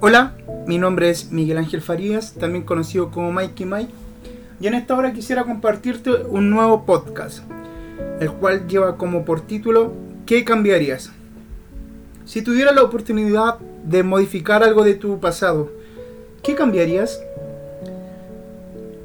[0.00, 3.92] Hola, mi nombre es Miguel Ángel Farías, también conocido como Mikey Mike,
[4.60, 7.42] y en esta hora quisiera compartirte un nuevo podcast,
[8.20, 9.92] el cual lleva como por título
[10.24, 11.10] ¿Qué cambiarías?
[12.24, 15.68] Si tuviera la oportunidad de modificar algo de tu pasado,
[16.44, 17.20] ¿qué cambiarías?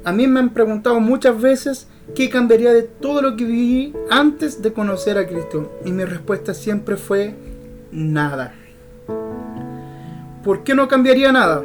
[0.04, 4.62] A mí me han preguntado muchas veces qué cambiaría de todo lo que viví antes
[4.62, 7.34] de conocer a Cristo, y mi respuesta siempre fue
[7.90, 8.54] nada.
[10.44, 11.64] ¿Por qué no cambiaría nada?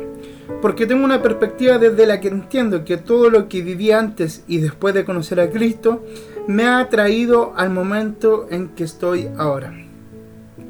[0.61, 4.59] Porque tengo una perspectiva desde la que entiendo que todo lo que viví antes y
[4.59, 6.03] después de conocer a Cristo
[6.47, 9.73] me ha traído al momento en que estoy ahora.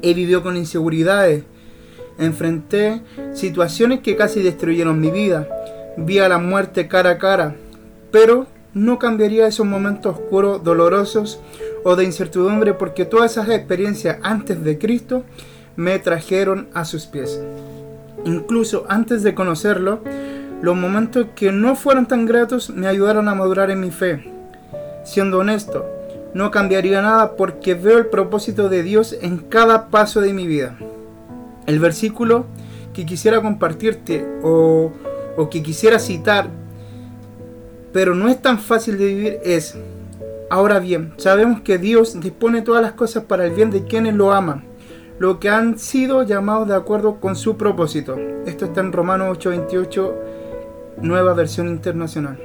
[0.02, 1.44] He vivido con inseguridades,
[2.18, 3.00] enfrenté
[3.32, 5.48] situaciones que casi destruyeron mi vida,
[5.96, 7.54] vi a la muerte cara a cara,
[8.10, 11.40] pero no cambiaría esos momentos oscuros, dolorosos
[11.84, 15.22] o de incertidumbre porque todas esas experiencias antes de Cristo
[15.76, 17.40] me trajeron a sus pies.
[18.24, 20.00] Incluso antes de conocerlo,
[20.62, 24.30] los momentos que no fueron tan gratos me ayudaron a madurar en mi fe.
[25.04, 25.86] Siendo honesto,
[26.34, 30.76] no cambiaría nada porque veo el propósito de Dios en cada paso de mi vida.
[31.66, 32.44] El versículo
[32.92, 34.92] que quisiera compartirte o,
[35.50, 36.48] que quisiera citar,
[37.94, 39.76] pero no es tan fácil de vivir, es,
[40.50, 44.32] ahora bien, sabemos que Dios dispone todas las cosas para el bien de quienes lo
[44.32, 44.69] aman
[45.20, 48.16] lo que han sido llamados de acuerdo con su propósito.
[48.46, 50.14] Esto está en Romanos 8:28,
[51.02, 52.38] nueva versión internacional.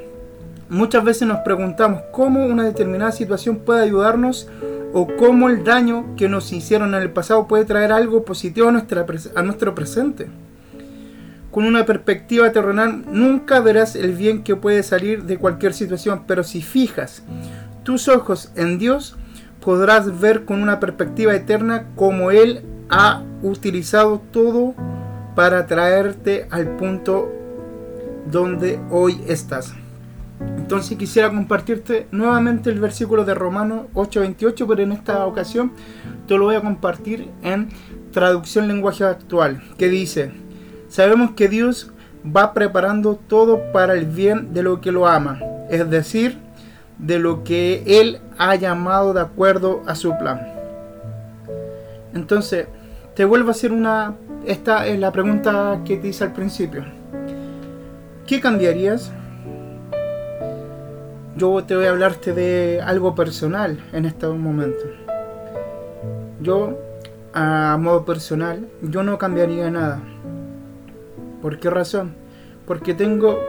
[0.67, 4.50] Muchas veces nos preguntamos cómo una determinada situación puede ayudarnos
[4.92, 8.72] o cómo el daño que nos hicieron en el pasado puede traer algo positivo a,
[8.72, 10.28] a nuestro presente.
[11.52, 16.44] Con una perspectiva terrenal nunca verás el bien que puede salir de cualquier situación, pero
[16.44, 17.23] si fijas
[17.84, 19.16] tus ojos en Dios,
[19.66, 24.75] podrás ver con una perspectiva eterna cómo Él ha utilizado todo
[25.33, 27.33] para traerte al punto
[28.31, 29.73] donde hoy estás.
[30.58, 35.71] Entonces quisiera compartirte nuevamente el versículo de Romanos 8:28, pero en esta ocasión
[36.27, 37.70] te lo voy a compartir en
[38.11, 40.31] traducción lenguaje actual, que dice,
[40.89, 41.92] sabemos que Dios
[42.25, 45.39] va preparando todo para el bien de lo que lo ama,
[45.71, 46.45] es decir,
[46.98, 50.42] de lo que Él ha llamado de acuerdo a su plan.
[52.14, 52.67] Entonces,
[53.16, 54.16] te vuelvo a hacer una...
[54.45, 56.86] Esta es la pregunta que te hice al principio.
[58.28, 59.11] ¿Qué cambiarías?
[61.36, 64.86] Yo te voy a hablarte de algo personal en este momento.
[66.42, 66.80] Yo,
[67.34, 70.00] a modo personal, yo no cambiaría nada.
[71.42, 72.16] ¿Por qué razón?
[72.66, 73.39] Porque tengo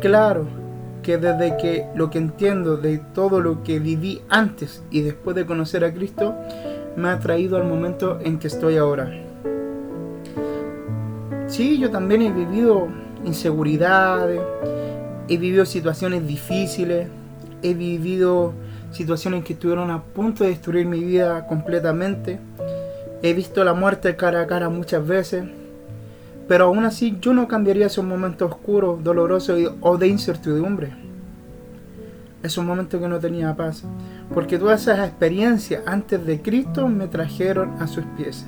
[0.00, 0.63] claro
[1.04, 5.46] que desde que lo que entiendo de todo lo que viví antes y después de
[5.46, 6.34] conocer a Cristo,
[6.96, 9.12] me ha traído al momento en que estoy ahora.
[11.46, 12.88] Sí, yo también he vivido
[13.24, 14.40] inseguridades,
[15.28, 17.06] he vivido situaciones difíciles,
[17.62, 18.54] he vivido
[18.90, 22.38] situaciones que estuvieron a punto de destruir mi vida completamente.
[23.22, 25.44] He visto la muerte cara a cara muchas veces,
[26.46, 30.92] pero aún así yo no cambiaría esos momentos oscuros, dolorosos o de incertidumbre.
[32.42, 33.84] Esos momentos que no tenía paz.
[34.32, 38.46] Porque todas esas experiencias antes de Cristo me trajeron a sus pies.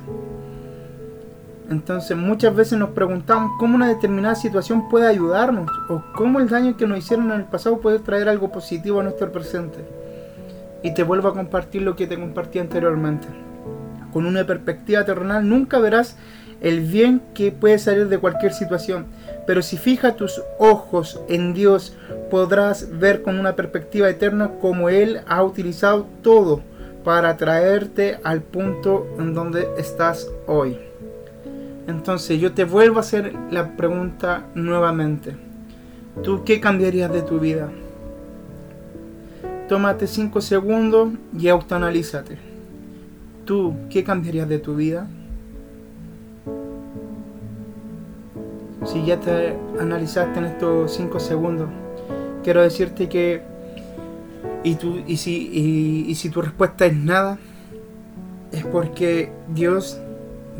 [1.69, 6.77] Entonces muchas veces nos preguntamos cómo una determinada situación puede ayudarnos o cómo el daño
[6.77, 9.79] que nos hicieron en el pasado puede traer algo positivo a nuestro presente.
[10.83, 13.27] Y te vuelvo a compartir lo que te compartí anteriormente.
[14.13, 16.15] Con una perspectiva terrenal nunca verás
[16.61, 19.05] el bien que puede salir de cualquier situación.
[19.45, 21.95] Pero si fijas tus ojos en Dios,
[22.29, 26.61] podrás ver con una perspectiva eterna cómo Él ha utilizado todo
[27.03, 30.77] para traerte al punto en donde estás hoy.
[31.87, 35.35] Entonces yo te vuelvo a hacer la pregunta nuevamente.
[36.21, 37.69] ¿Tú qué cambiarías de tu vida?
[39.69, 42.37] Tómate 5 segundos y autoanalízate.
[43.45, 45.07] ¿Tú qué cambiarías de tu vida?
[48.87, 51.69] Si ya te analizaste en estos 5 segundos,
[52.43, 53.41] quiero decirte que
[54.63, 57.37] y, tú, y, si, y, si tu respuesta es nada,
[58.51, 59.99] es porque Dios,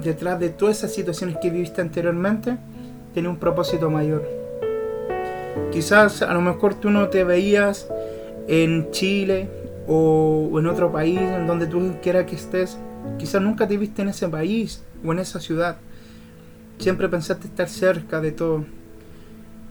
[0.03, 2.57] detrás de todas esas situaciones que viviste anteriormente,
[3.13, 4.27] tiene un propósito mayor.
[5.71, 7.89] Quizás a lo mejor tú no te veías
[8.47, 9.49] en Chile
[9.87, 12.77] o, en otro país, en donde tú quieras que estés.
[13.17, 15.77] Quizás nunca te viste en ese país o en esa ciudad.
[16.77, 18.65] Siempre pensaste estar cerca de todo.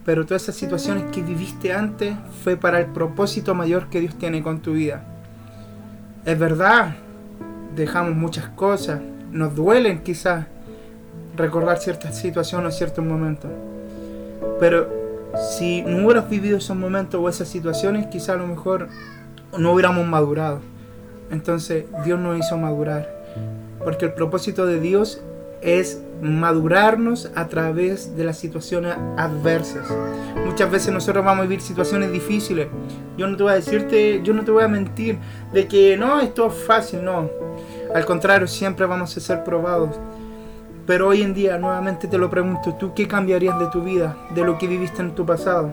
[0.05, 2.15] Pero todas esas situaciones que viviste antes
[2.45, 5.05] fue para el propósito mayor que Dios tiene con tu vida.
[6.25, 6.97] Es verdad,
[7.75, 9.01] dejamos muchas cosas,
[9.33, 10.47] nos duelen quizás,
[11.37, 13.51] recordar ciertas situaciones o ciertos momentos.
[14.59, 14.89] Pero
[15.37, 18.89] si no hubieras vivido esos momentos o esas situaciones, quizá a lo mejor
[19.59, 20.61] no hubiéramos madurado.
[21.31, 23.09] Entonces Dios nos hizo madurar.
[23.85, 25.21] Porque el propósito de Dios
[25.61, 29.87] es madurarnos a través de las situaciones adversas.
[30.45, 32.69] Muchas veces nosotros vamos a vivir situaciones difíciles.
[33.17, 35.19] Yo no te voy a decirte, yo no te voy a mentir
[35.53, 37.29] de que no, esto es fácil, no.
[37.95, 39.99] Al contrario, siempre vamos a ser probados.
[40.87, 44.45] Pero hoy en día, nuevamente te lo pregunto, ¿tú qué cambiarías de tu vida, de
[44.45, 45.73] lo que viviste en tu pasado?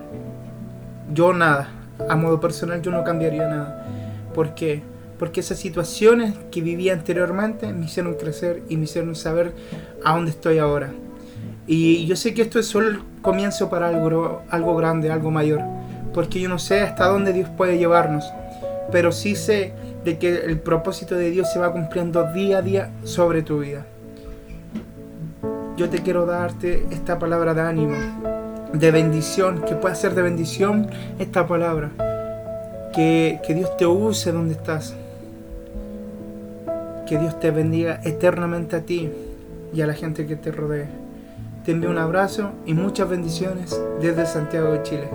[1.13, 1.69] Yo nada.
[2.09, 3.86] A modo personal yo no cambiaría nada.
[4.33, 4.81] ¿Por qué?
[5.18, 9.54] Porque esas situaciones que viví anteriormente me hicieron crecer y me hicieron saber
[10.04, 10.92] a dónde estoy ahora.
[11.68, 15.62] Y yo sé que esto es solo el comienzo para algo, algo grande, algo mayor.
[16.13, 18.25] Porque yo no sé hasta dónde Dios puede llevarnos.
[18.92, 19.74] Pero sí sé
[20.04, 23.86] de que el propósito de Dios se va cumpliendo día a día sobre tu vida
[25.77, 27.95] yo te quiero darte esta palabra de ánimo,
[28.74, 30.88] de bendición, que pueda ser de bendición
[31.19, 31.89] esta palabra.
[32.94, 34.95] Que, que Dios te use donde estás.
[37.07, 39.11] Que Dios te bendiga eternamente a ti
[39.73, 40.88] y a la gente que te rodee.
[41.65, 45.09] Te envío un abrazo y muchas bendiciones desde Santiago de Chile.